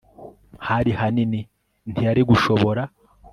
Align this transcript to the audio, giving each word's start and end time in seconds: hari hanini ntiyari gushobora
hari 0.67 0.91
hanini 0.99 1.39
ntiyari 1.89 2.21
gushobora 2.29 2.83